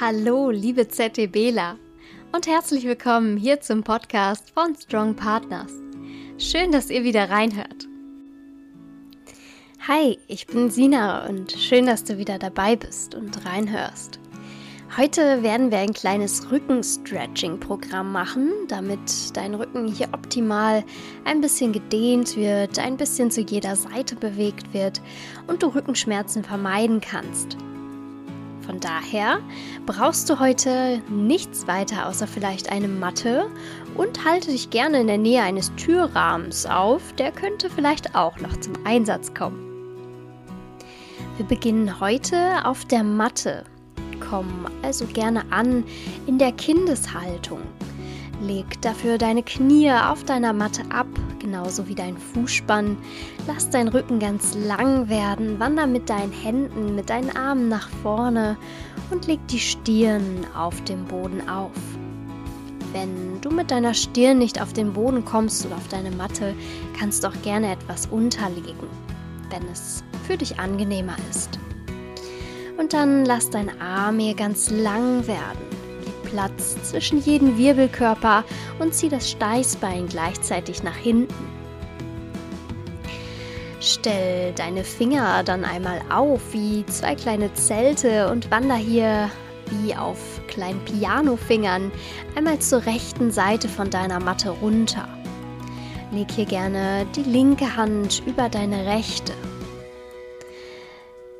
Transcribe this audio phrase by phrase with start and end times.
[0.00, 1.76] Hallo, liebe ZTBler
[2.30, 5.72] und herzlich willkommen hier zum Podcast von Strong Partners.
[6.38, 7.88] Schön, dass ihr wieder reinhört.
[9.88, 14.20] Hi, ich bin Sina und schön, dass du wieder dabei bist und reinhörst.
[14.96, 20.84] Heute werden wir ein kleines Rückenstretching-Programm machen, damit dein Rücken hier optimal
[21.24, 25.02] ein bisschen gedehnt wird, ein bisschen zu jeder Seite bewegt wird
[25.48, 27.56] und du Rückenschmerzen vermeiden kannst.
[28.68, 29.38] Von daher
[29.86, 33.46] brauchst du heute nichts weiter außer vielleicht eine Matte
[33.94, 38.60] und halte dich gerne in der Nähe eines Türrahmens auf, der könnte vielleicht auch noch
[38.60, 39.58] zum Einsatz kommen.
[41.38, 43.64] Wir beginnen heute auf der Matte.
[44.28, 45.82] Komm also gerne an
[46.26, 47.62] in der Kindeshaltung.
[48.40, 51.08] Leg dafür deine Knie auf deiner Matte ab,
[51.40, 52.96] genauso wie dein Fußspann.
[53.48, 58.56] Lass deinen Rücken ganz lang werden, wander mit deinen Händen, mit deinen Armen nach vorne
[59.10, 61.72] und leg die Stirn auf dem Boden auf.
[62.92, 66.54] Wenn du mit deiner Stirn nicht auf den Boden kommst oder auf deine Matte,
[66.98, 68.88] kannst du auch gerne etwas unterlegen,
[69.50, 71.58] wenn es für dich angenehmer ist.
[72.78, 75.77] Und dann lass dein Arm hier ganz lang werden.
[76.30, 78.44] Platz zwischen jedem Wirbelkörper
[78.78, 81.34] und zieh das Steißbein gleichzeitig nach hinten.
[83.80, 89.30] Stell deine Finger dann einmal auf wie zwei kleine Zelte und wander hier
[89.70, 90.18] wie auf
[90.48, 91.92] kleinen Pianofingern
[92.36, 95.08] einmal zur rechten Seite von deiner Matte runter.
[96.10, 99.32] Leg hier gerne die linke Hand über deine rechte.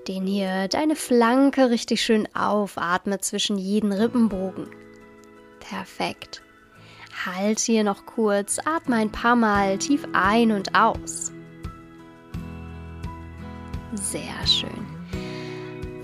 [0.09, 4.67] Dehn hier deine Flanke richtig schön auf, atme zwischen jeden Rippenbogen.
[5.61, 6.42] Perfekt.
[7.27, 11.31] Halt hier noch kurz, atme ein paar Mal tief ein und aus.
[13.92, 14.87] Sehr schön.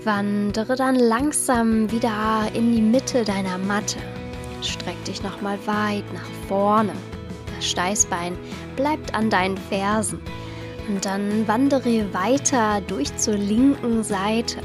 [0.03, 3.97] Wandere dann langsam wieder in die Mitte deiner Matte.
[4.61, 6.93] Streck dich nochmal weit nach vorne.
[7.55, 8.37] Das Steißbein
[8.75, 10.21] bleibt an deinen Fersen.
[10.87, 14.61] Und dann wandere weiter durch zur linken Seite.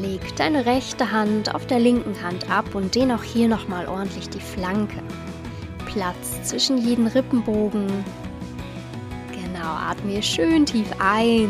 [0.00, 4.28] Leg deine rechte Hand auf der linken Hand ab und dehn auch hier nochmal ordentlich
[4.28, 5.00] die Flanke.
[5.86, 7.86] Platz zwischen jeden Rippenbogen.
[9.32, 11.48] Genau, atme schön tief ein.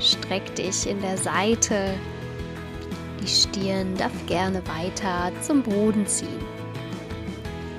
[0.00, 1.94] Streck dich in der Seite.
[3.22, 6.44] Die Stirn darf gerne weiter zum Boden ziehen.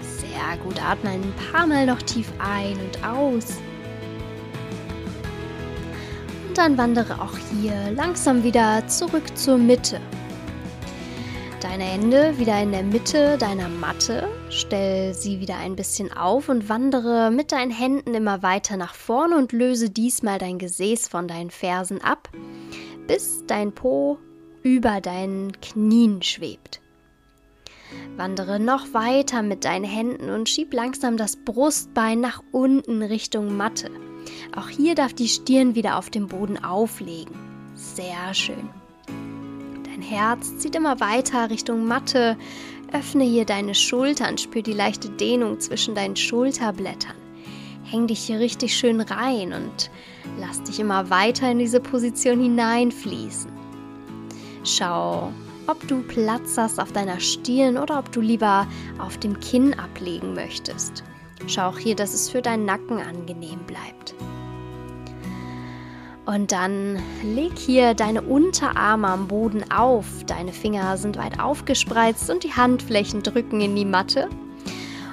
[0.01, 3.57] Sehr gut, atme ein paar Mal noch tief ein und aus.
[6.53, 9.99] Und dann wandere auch hier langsam wieder zurück zur Mitte.
[11.59, 14.29] Deine Hände wieder in der Mitte deiner Matte.
[14.51, 19.35] Stell sie wieder ein bisschen auf und wandere mit deinen Händen immer weiter nach vorne
[19.35, 22.29] und löse diesmal dein Gesäß von deinen Fersen ab,
[23.07, 24.19] bis dein Po
[24.61, 26.81] über deinen Knien schwebt.
[28.15, 33.89] Wandere noch weiter mit deinen Händen und schieb langsam das Brustbein nach unten Richtung Matte.
[34.55, 37.35] Auch hier darf die Stirn wieder auf dem Boden auflegen.
[37.75, 38.69] Sehr schön.
[39.83, 42.37] Dein Herz zieht immer weiter Richtung Matte.
[42.91, 47.15] Öffne hier deine Schultern, spür die leichte Dehnung zwischen deinen Schulterblättern.
[47.85, 49.89] Häng dich hier richtig schön rein und
[50.39, 53.51] lass dich immer weiter in diese Position hineinfließen.
[54.63, 55.31] Schau,
[55.67, 58.67] ob du Platz hast auf deiner Stirn oder ob du lieber
[58.99, 61.03] auf dem Kinn ablegen möchtest.
[61.47, 64.15] Schau auch hier, dass es für deinen Nacken angenehm bleibt.
[66.25, 70.05] Und dann leg hier deine Unterarme am Boden auf.
[70.25, 74.29] Deine Finger sind weit aufgespreizt und die Handflächen drücken in die Matte.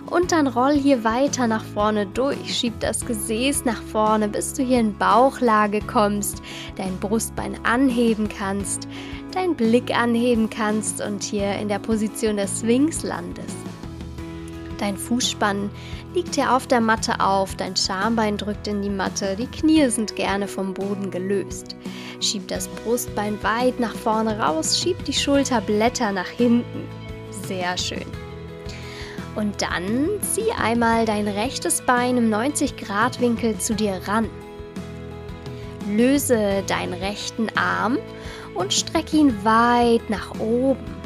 [0.06, 2.54] Und dann roll hier weiter nach vorne durch.
[2.56, 6.42] Schieb das Gesäß nach vorne, bis du hier in Bauchlage kommst,
[6.76, 8.88] dein Brustbein anheben kannst,
[9.32, 13.69] deinen Blick anheben kannst und hier in der Position des Swings landest.
[14.80, 15.68] Dein Fußspann
[16.14, 20.16] liegt hier auf der Matte auf, dein Schambein drückt in die Matte, die Knie sind
[20.16, 21.76] gerne vom Boden gelöst.
[22.20, 26.88] Schieb das Brustbein weit nach vorne raus, schieb die Schulterblätter nach hinten.
[27.46, 28.06] Sehr schön.
[29.36, 34.30] Und dann zieh einmal dein rechtes Bein im 90-Grad-Winkel zu dir ran.
[35.90, 37.98] Löse deinen rechten Arm
[38.54, 40.99] und streck ihn weit nach oben.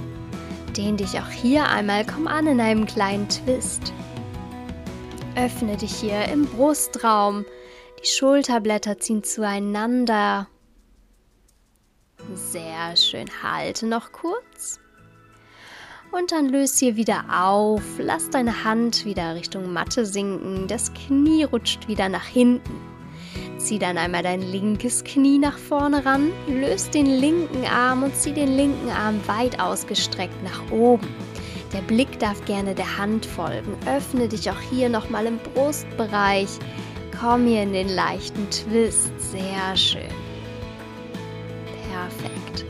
[0.76, 3.92] Dehn dich auch hier einmal, komm an in einem kleinen Twist.
[5.36, 7.44] Öffne dich hier im Brustraum.
[8.02, 10.48] Die Schulterblätter ziehen zueinander.
[12.34, 13.26] Sehr schön.
[13.42, 14.80] Halte noch kurz.
[16.10, 17.82] Und dann löse hier wieder auf.
[17.98, 20.68] Lass deine Hand wieder Richtung Matte sinken.
[20.68, 22.93] Das Knie rutscht wieder nach hinten.
[23.64, 28.34] Zieh dann einmal dein linkes Knie nach vorne ran, löst den linken Arm und zieh
[28.34, 31.08] den linken Arm weit ausgestreckt nach oben.
[31.72, 33.74] Der Blick darf gerne der Hand folgen.
[33.86, 36.50] Öffne dich auch hier nochmal im Brustbereich.
[37.18, 39.12] Komm hier in den leichten Twist.
[39.18, 40.02] Sehr schön.
[41.90, 42.66] Perfekt.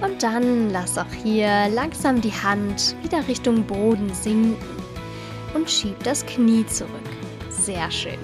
[0.00, 4.56] Und dann lass auch hier langsam die Hand wieder Richtung Boden sinken
[5.52, 7.13] und schieb das Knie zurück.
[7.64, 8.18] Sehr schön.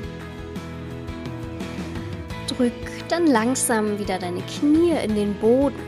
[2.46, 2.72] Drück
[3.08, 5.80] dann langsam wieder deine Knie in den Boden.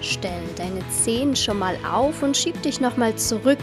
[0.00, 3.58] Stell deine Zehen schon mal auf und schieb dich nochmal zurück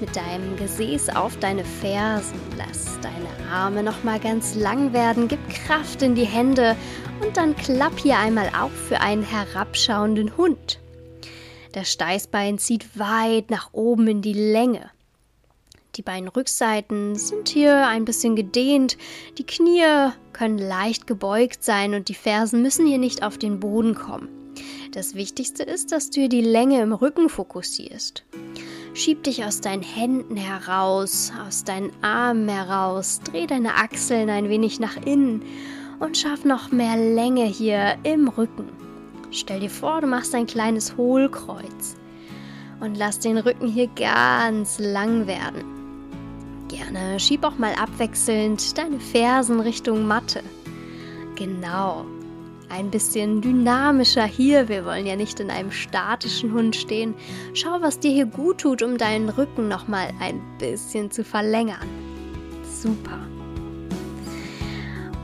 [0.00, 2.40] mit deinem Gesäß auf deine Fersen.
[2.56, 6.74] Lass deine Arme nochmal ganz lang werden, gib Kraft in die Hände
[7.22, 10.80] und dann klapp hier einmal auf für einen herabschauenden Hund.
[11.72, 14.90] Das Steißbein zieht weit nach oben in die Länge.
[15.96, 18.96] Die beiden Rückseiten sind hier ein bisschen gedehnt,
[19.38, 23.96] die Knie können leicht gebeugt sein und die Fersen müssen hier nicht auf den Boden
[23.96, 24.28] kommen.
[24.92, 28.24] Das Wichtigste ist, dass du hier die Länge im Rücken fokussierst.
[28.94, 34.78] Schieb dich aus deinen Händen heraus, aus deinen Armen heraus, dreh deine Achseln ein wenig
[34.78, 35.42] nach innen
[35.98, 38.68] und schaff noch mehr Länge hier im Rücken.
[39.32, 41.96] Stell dir vor, du machst ein kleines Hohlkreuz
[42.80, 45.79] und lass den Rücken hier ganz lang werden.
[46.70, 50.40] Gerne schieb auch mal abwechselnd deine Fersen Richtung Matte.
[51.34, 52.04] Genau.
[52.68, 54.68] Ein bisschen dynamischer hier.
[54.68, 57.14] Wir wollen ja nicht in einem statischen Hund stehen.
[57.54, 61.88] Schau, was dir hier gut tut, um deinen Rücken nochmal ein bisschen zu verlängern.
[62.62, 63.18] Super.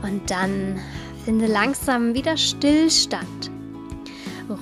[0.03, 0.77] Und dann
[1.23, 3.51] finde langsam wieder Stillstand.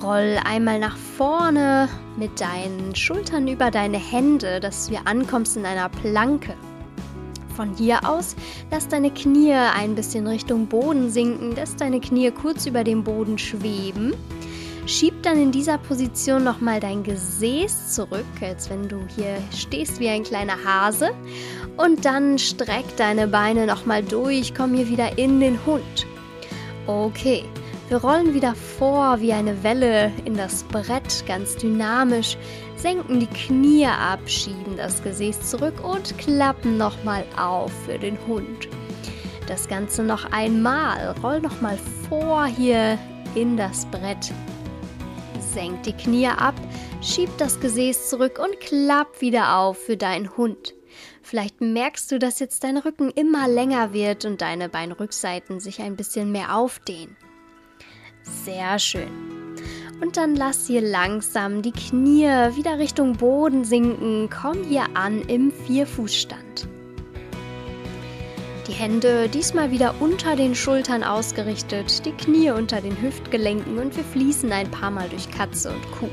[0.04, 5.66] Roll einmal nach vorne mit deinen Schultern über deine Hände, dass du hier ankommst in
[5.66, 6.54] einer Planke.
[7.56, 8.36] Von hier aus
[8.70, 13.38] lass deine Knie ein bisschen Richtung Boden sinken, lass deine Knie kurz über dem Boden
[13.38, 14.14] schweben.
[14.86, 20.08] Schieb dann in dieser Position nochmal dein Gesäß zurück, als wenn du hier stehst wie
[20.08, 21.10] ein kleiner Hase.
[21.76, 26.06] Und dann streck deine Beine nochmal durch, komm hier wieder in den Hund.
[26.86, 27.44] Okay,
[27.88, 32.36] wir rollen wieder vor wie eine Welle in das Brett, ganz dynamisch
[32.76, 38.68] senken die Knie ab, schieben das Gesäß zurück und klappen nochmal auf für den Hund.
[39.46, 41.14] Das Ganze noch einmal.
[41.22, 41.78] Roll nochmal
[42.08, 42.98] vor hier
[43.34, 44.32] in das Brett.
[45.40, 46.54] Senk die Knie ab,
[47.00, 50.74] schieb das Gesäß zurück und klapp wieder auf für deinen Hund.
[51.22, 55.96] Vielleicht merkst du, dass jetzt dein Rücken immer länger wird und deine Beinrückseiten sich ein
[55.96, 57.16] bisschen mehr aufdehnen.
[58.44, 59.08] Sehr schön.
[60.00, 64.28] Und dann lass hier langsam die Knie wieder Richtung Boden sinken.
[64.30, 66.68] Komm hier an im Vierfußstand.
[68.68, 74.02] Die Hände diesmal wieder unter den Schultern ausgerichtet, die Knie unter den Hüftgelenken und wir
[74.02, 76.10] fließen ein paar Mal durch Katze und Kuh.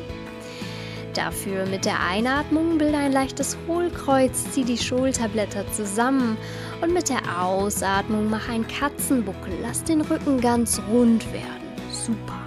[1.16, 6.38] Dafür mit der Einatmung bilde ein leichtes Hohlkreuz, zieh die Schulterblätter zusammen
[6.82, 11.63] und mit der Ausatmung mach einen Katzenbuckel, lass den Rücken ganz rund werden.
[11.94, 12.44] Super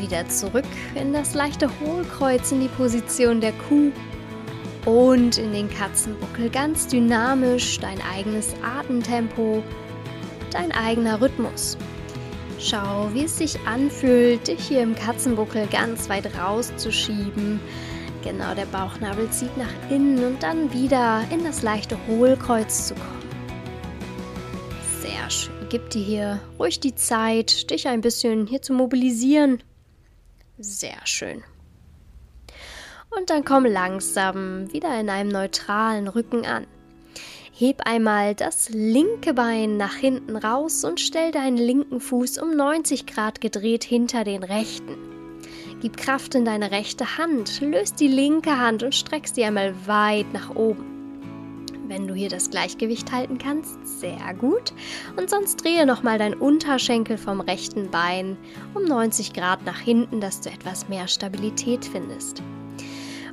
[0.00, 0.64] wieder zurück
[0.94, 3.92] in das leichte Hohlkreuz in die Position der Kuh
[4.86, 9.62] und in den Katzenbuckel ganz dynamisch dein eigenes Atemtempo,
[10.50, 11.76] dein eigener Rhythmus.
[12.58, 17.60] Schau, wie es sich anfühlt, dich hier im Katzenbuckel ganz weit rauszuschieben.
[18.22, 23.20] Genau, der Bauchnabel zieht nach innen und dann wieder in das leichte Hohlkreuz zu kommen.
[25.00, 25.59] Sehr schön.
[25.70, 29.62] Gib dir hier ruhig die Zeit, dich ein bisschen hier zu mobilisieren
[30.60, 31.42] sehr schön.
[33.16, 36.66] Und dann komm langsam wieder in einem neutralen Rücken an.
[37.52, 43.06] Heb einmal das linke Bein nach hinten raus und stell deinen linken Fuß um 90
[43.06, 44.96] Grad gedreht hinter den rechten.
[45.80, 50.32] Gib Kraft in deine rechte Hand, löst die linke Hand und streck sie einmal weit
[50.32, 50.99] nach oben.
[51.90, 54.72] Wenn du hier das Gleichgewicht halten kannst, sehr gut.
[55.16, 58.36] Und sonst drehe nochmal dein Unterschenkel vom rechten Bein
[58.74, 62.44] um 90 Grad nach hinten, dass du etwas mehr Stabilität findest.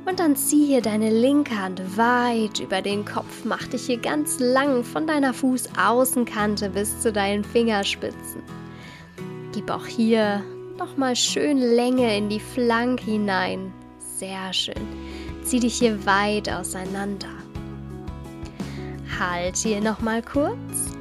[0.06, 4.40] Und dann zieh hier deine linke Hand weit über den Kopf, mach dich hier ganz
[4.40, 8.42] lang von deiner Fußaußenkante bis zu deinen Fingerspitzen.
[9.52, 10.42] Gib auch hier
[10.76, 13.72] nochmal schön Länge in die Flanke hinein.
[14.16, 14.88] Sehr schön.
[15.44, 17.37] Zieh dich hier weit auseinander.
[19.18, 20.96] Halt hier nochmal kurz.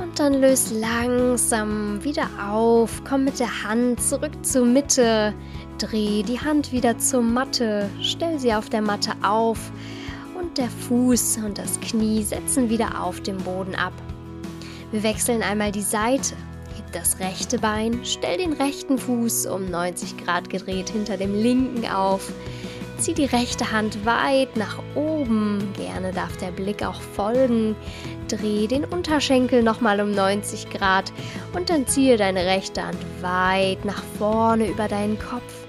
[0.00, 3.02] Und dann löst langsam wieder auf.
[3.08, 5.32] Komm mit der Hand zurück zur Mitte.
[5.78, 7.88] Dreh die Hand wieder zur Matte.
[8.02, 9.58] Stell sie auf der Matte auf.
[10.38, 13.94] Und der Fuß und das Knie setzen wieder auf dem Boden ab.
[14.92, 16.36] Wir wechseln einmal die Seite.
[16.76, 21.88] Heb das rechte Bein, stell den rechten Fuß um 90 Grad gedreht hinter dem linken
[21.88, 22.30] auf.
[22.98, 25.72] Zieh die rechte Hand weit nach oben.
[25.76, 27.76] Gerne darf der Blick auch folgen.
[28.28, 31.12] Dreh den Unterschenkel nochmal um 90 Grad
[31.54, 35.66] und dann ziehe deine rechte Hand weit nach vorne über deinen Kopf.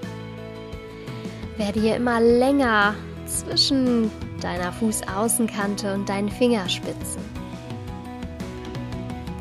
[1.57, 7.21] Werde hier immer länger zwischen deiner Fußaußenkante und deinen Fingerspitzen.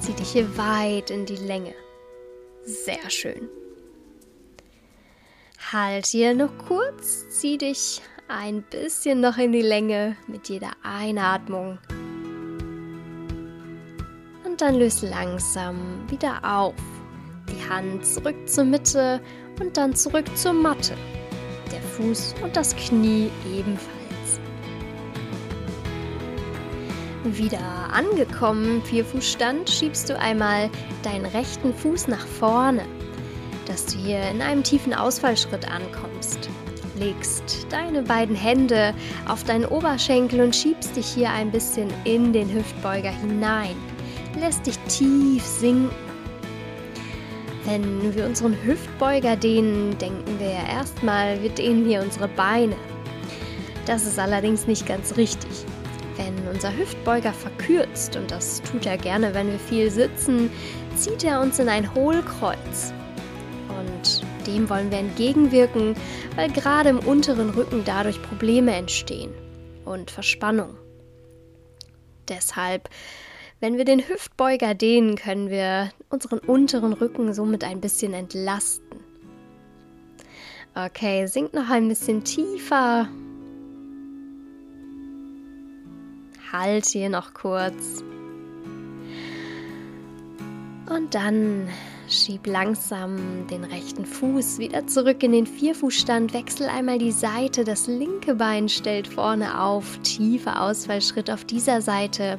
[0.00, 1.74] Zieh dich hier weit in die Länge.
[2.64, 3.48] Sehr schön.
[5.72, 11.78] Halt hier noch kurz, zieh dich ein bisschen noch in die Länge mit jeder Einatmung.
[14.44, 16.74] Und dann löse langsam wieder auf.
[17.48, 19.20] Die Hand zurück zur Mitte
[19.58, 20.94] und dann zurück zur Matte.
[21.72, 24.40] Der Fuß und das Knie ebenfalls.
[27.24, 27.58] Wieder
[27.90, 30.70] angekommen, Vierfußstand, schiebst du einmal
[31.02, 32.84] deinen rechten Fuß nach vorne,
[33.66, 36.48] dass du hier in einem tiefen Ausfallschritt ankommst.
[36.96, 38.94] Legst deine beiden Hände
[39.26, 43.76] auf deinen Oberschenkel und schiebst dich hier ein bisschen in den Hüftbeuger hinein.
[44.38, 45.90] Lässt dich tief sinken.
[47.64, 52.76] Wenn wir unseren Hüftbeuger dehnen, denken wir ja erstmal, wir dehnen hier unsere Beine.
[53.86, 55.64] Das ist allerdings nicht ganz richtig.
[56.16, 60.50] Wenn unser Hüftbeuger verkürzt, und das tut er gerne, wenn wir viel sitzen,
[60.96, 62.92] zieht er uns in ein Hohlkreuz.
[64.46, 65.96] Dem wollen wir entgegenwirken,
[66.36, 69.32] weil gerade im unteren Rücken dadurch Probleme entstehen
[69.84, 70.76] und Verspannung.
[72.28, 72.88] Deshalb,
[73.60, 79.00] wenn wir den Hüftbeuger dehnen, können wir unseren unteren Rücken somit ein bisschen entlasten.
[80.74, 83.08] Okay, sinkt noch ein bisschen tiefer
[86.54, 88.04] Halt hier noch kurz.
[90.88, 91.68] Und dann
[92.08, 97.86] schieb langsam den rechten Fuß wieder zurück in den Vierfußstand, wechsel einmal die Seite, das
[97.86, 102.38] linke Bein stellt vorne auf, tiefer Ausfallschritt auf dieser Seite.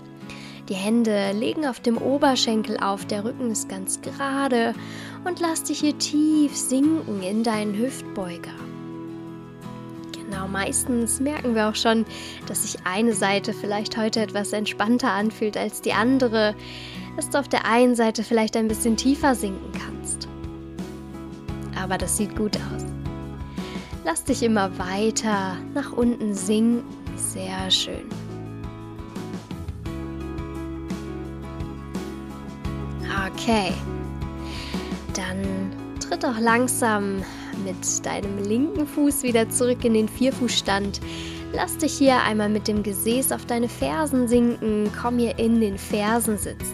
[0.70, 4.74] Die Hände legen auf dem Oberschenkel auf, der Rücken ist ganz gerade
[5.24, 8.54] und lass dich hier tief sinken in deinen Hüftbeuger.
[10.14, 12.06] Genau, meistens merken wir auch schon,
[12.48, 16.56] dass sich eine Seite vielleicht heute etwas entspannter anfühlt als die andere,
[17.16, 20.28] dass du auf der einen Seite vielleicht ein bisschen tiefer sinken kannst.
[21.82, 22.86] Aber das sieht gut aus.
[24.04, 26.84] Lass dich immer weiter nach unten sinken.
[27.16, 28.10] Sehr schön.
[33.28, 33.72] Okay.
[35.14, 37.24] Dann tritt auch langsam
[37.64, 41.00] mit deinem linken Fuß wieder zurück in den Vierfußstand.
[41.54, 44.92] Lass dich hier einmal mit dem Gesäß auf deine Fersen sinken.
[45.02, 46.66] Komm hier in den Fersensitz.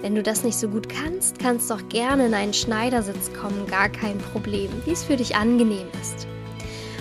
[0.00, 3.66] Wenn du das nicht so gut kannst, kannst du auch gerne in einen Schneidersitz kommen,
[3.66, 6.26] gar kein Problem, wie es für dich angenehm ist.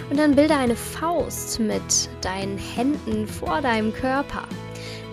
[0.10, 4.44] Und dann bilde eine Faust mit deinen Händen vor deinem Körper.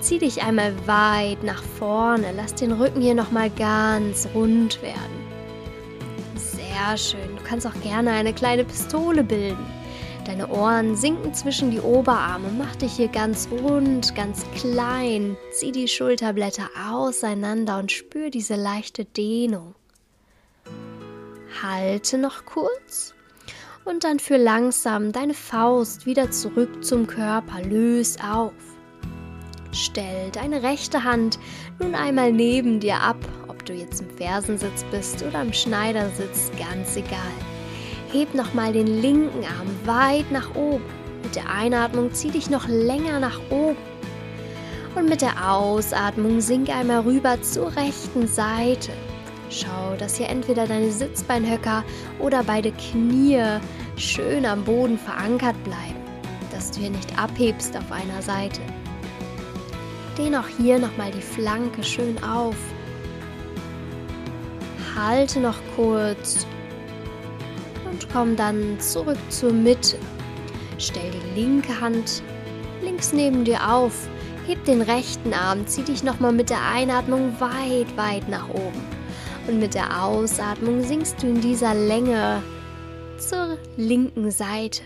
[0.00, 5.22] Zieh dich einmal weit nach vorne, lass den Rücken hier nochmal ganz rund werden.
[6.34, 7.36] Sehr schön.
[7.36, 9.64] Du kannst auch gerne eine kleine Pistole bilden.
[10.24, 12.48] Deine Ohren sinken zwischen die Oberarme.
[12.56, 15.36] Mach dich hier ganz rund, ganz klein.
[15.52, 19.74] Zieh die Schulterblätter auseinander und spür diese leichte Dehnung.
[21.62, 23.14] Halte noch kurz
[23.84, 27.60] und dann führ langsam deine Faust wieder zurück zum Körper.
[27.62, 28.52] Löse auf.
[29.72, 31.38] Stell deine rechte Hand
[31.80, 33.16] nun einmal neben dir ab
[33.64, 37.51] du jetzt im Fersensitz bist oder im Schneidersitz, ganz egal.
[38.12, 40.84] Heb nochmal den linken Arm weit nach oben.
[41.22, 43.76] Mit der Einatmung zieh dich noch länger nach oben.
[44.94, 48.92] Und mit der Ausatmung sink einmal rüber zur rechten Seite.
[49.48, 51.84] Schau, dass hier entweder deine Sitzbeinhöcker
[52.18, 53.42] oder beide Knie
[53.96, 56.00] schön am Boden verankert bleiben,
[56.50, 58.60] dass du hier nicht abhebst auf einer Seite.
[60.18, 62.56] Dehn auch hier nochmal die Flanke schön auf
[64.94, 66.46] halte noch kurz
[67.92, 69.98] und komm dann zurück zur Mitte.
[70.78, 72.22] Stell die linke Hand
[72.82, 74.08] links neben dir auf,
[74.46, 78.82] heb den rechten Arm, zieh dich nochmal mit der Einatmung weit, weit nach oben.
[79.46, 82.42] Und mit der Ausatmung sinkst du in dieser Länge
[83.18, 84.82] zur linken Seite.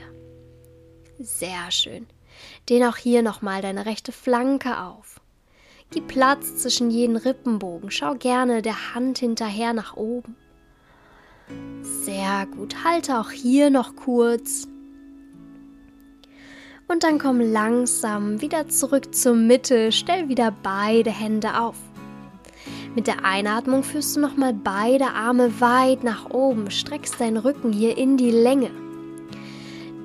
[1.19, 2.07] Sehr schön.
[2.69, 5.21] Den auch hier nochmal deine rechte Flanke auf.
[5.91, 7.91] Gib Platz zwischen jeden Rippenbogen.
[7.91, 10.37] Schau gerne der Hand hinterher nach oben.
[11.83, 12.85] Sehr gut.
[12.85, 14.69] Halte auch hier noch kurz.
[16.89, 21.77] Und dann komm langsam wieder zurück zur Mitte, stell wieder beide Hände auf.
[22.95, 27.99] Mit der Einatmung führst du nochmal beide Arme weit nach oben, streckst deinen Rücken hier
[27.99, 28.71] in die Länge.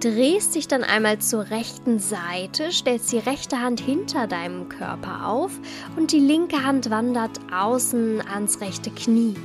[0.02, 5.52] Drehst dich dann einmal zur rechten Seite, stellst die rechte Hand hinter deinem Körper auf
[5.96, 9.36] und die linke Hand wandert außen ans rechte Knie.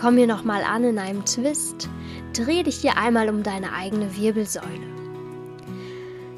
[0.00, 1.90] Komm hier nochmal an in einem Twist.
[2.32, 4.66] Dreh dich hier einmal um deine eigene Wirbelsäule.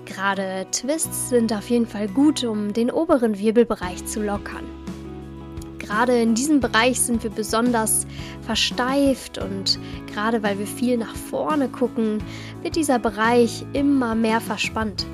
[0.04, 4.64] Gerade Twists sind auf jeden Fall gut, um den oberen Wirbelbereich zu lockern.
[5.78, 8.06] Gerade in diesem Bereich sind wir besonders
[8.40, 9.78] versteift und
[10.12, 12.18] gerade weil wir viel nach vorne gucken,
[12.62, 15.06] wird dieser Bereich immer mehr verspannt.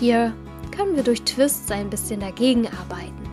[0.00, 0.32] Hier
[0.74, 3.31] können wir durch Twists ein bisschen dagegen arbeiten.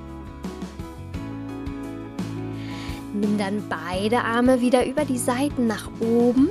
[3.20, 6.50] Nimm dann beide Arme wieder über die Seiten nach oben.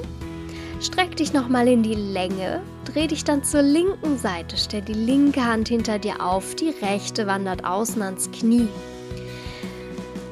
[0.81, 2.61] Streck dich nochmal in die Länge.
[2.85, 4.57] Dreh dich dann zur linken Seite.
[4.59, 6.55] Stell die linke Hand hinter dir auf.
[6.57, 8.69] Die rechte wandert außen ans Knie.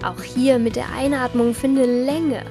[0.05, 2.45] Auch hier mit der Einatmung finde Länge.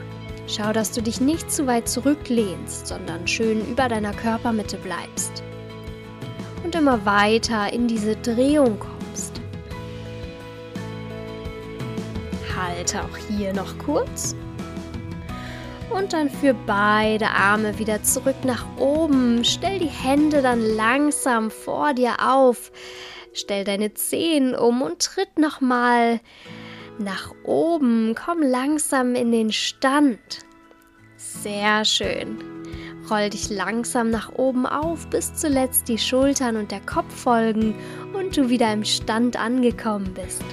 [0.47, 5.43] Schau, dass du dich nicht zu weit zurücklehnst, sondern schön über deiner Körpermitte bleibst.
[6.63, 8.94] Und immer weiter in diese Drehung kommst.
[12.75, 14.36] Halte auch hier noch kurz.
[15.89, 19.46] Und dann für beide Arme wieder zurück nach oben.
[19.46, 22.74] Stell die Hände dann langsam vor dir auf.
[23.32, 26.20] Stell deine Zehen um und tritt nochmal
[26.98, 28.13] nach oben.
[28.13, 30.39] Komm langsam in den Stand.
[31.15, 32.39] Sehr schön.
[33.10, 37.74] Roll dich langsam nach oben auf, bis zuletzt die Schultern und der Kopf folgen
[38.13, 40.44] und du wieder im Stand angekommen bist.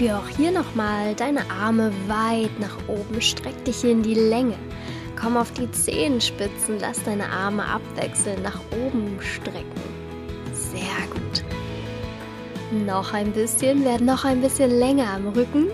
[0.00, 4.56] Führ auch hier nochmal deine Arme weit nach oben, streck dich in die Länge.
[5.20, 9.82] Komm auf die Zehenspitzen, lass deine Arme abwechselnd nach oben strecken.
[10.54, 10.80] Sehr
[11.12, 11.44] gut.
[12.86, 15.66] Noch ein bisschen, werd noch ein bisschen länger am Rücken.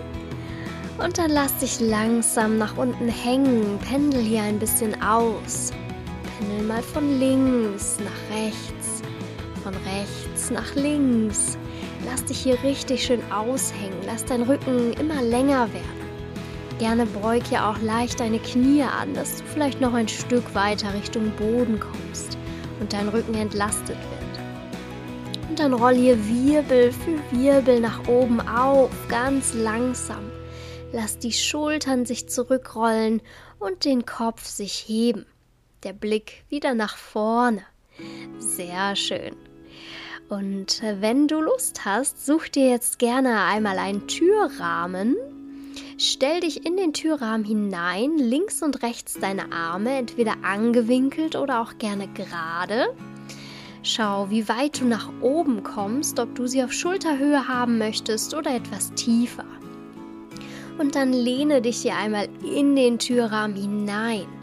[0.97, 3.79] Und dann lass dich langsam nach unten hängen.
[3.87, 5.71] Pendel hier ein bisschen aus.
[6.37, 9.01] Pendel mal von links nach rechts.
[9.63, 11.57] Von rechts nach links.
[12.05, 13.99] Lass dich hier richtig schön aushängen.
[14.05, 16.07] Lass deinen Rücken immer länger werden.
[16.79, 20.93] Gerne beug hier auch leicht deine Knie an, dass du vielleicht noch ein Stück weiter
[20.93, 22.37] Richtung Boden kommst
[22.79, 25.49] und dein Rücken entlastet wird.
[25.49, 30.29] Und dann roll hier Wirbel für Wirbel nach oben auf, ganz langsam.
[30.91, 33.21] Lass die Schultern sich zurückrollen
[33.59, 35.25] und den Kopf sich heben.
[35.83, 37.63] Der Blick wieder nach vorne.
[38.37, 39.46] Sehr schön.
[40.29, 45.15] Und wenn du Lust hast, such dir jetzt gerne einmal einen Türrahmen.
[45.97, 51.77] Stell dich in den Türrahmen hinein, links und rechts deine Arme, entweder angewinkelt oder auch
[51.77, 52.87] gerne gerade.
[53.83, 58.53] Schau, wie weit du nach oben kommst, ob du sie auf Schulterhöhe haben möchtest oder
[58.53, 59.45] etwas tiefer.
[60.77, 64.36] Und dann lehne dich hier einmal in den Türrahmen hinein.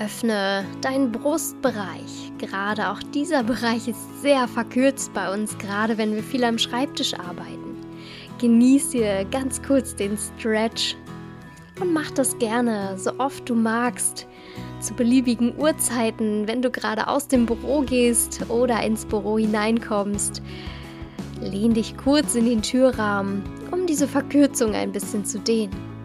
[0.00, 2.32] Öffne deinen Brustbereich.
[2.38, 7.14] Gerade auch dieser Bereich ist sehr verkürzt bei uns, gerade wenn wir viel am Schreibtisch
[7.14, 7.76] arbeiten.
[8.40, 10.96] Genieße ganz kurz den Stretch
[11.80, 14.26] und mach das gerne, so oft du magst,
[14.80, 20.42] zu beliebigen Uhrzeiten, wenn du gerade aus dem Büro gehst oder ins Büro hineinkommst.
[21.40, 25.97] Lehn dich kurz in den Türrahmen, um diese Verkürzung ein bisschen zu dehnen.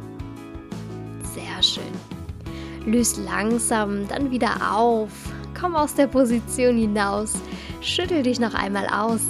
[2.86, 5.12] Löse langsam dann wieder auf.
[5.60, 7.34] Komm aus der Position hinaus.
[7.82, 9.22] Schüttel dich noch einmal aus.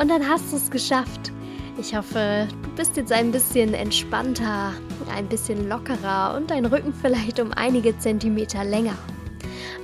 [0.00, 1.32] Und dann hast du es geschafft.
[1.78, 4.72] Ich hoffe, du bist jetzt ein bisschen entspannter,
[5.14, 8.96] ein bisschen lockerer und dein Rücken vielleicht um einige Zentimeter länger.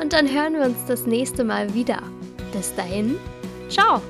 [0.01, 1.99] Und dann hören wir uns das nächste Mal wieder.
[2.53, 3.17] Bis dahin,
[3.69, 4.01] ciao!